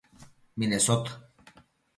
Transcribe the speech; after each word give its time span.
Minesota. 0.59 1.11